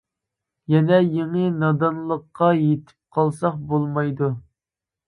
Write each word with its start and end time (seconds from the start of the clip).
يەنە 0.75 0.97
يېڭى 1.17 1.43
نادانلىققا 1.65 2.51
پېتىپ 2.63 2.97
قالساق 3.19 3.65
بولمايدۇ! 3.75 4.37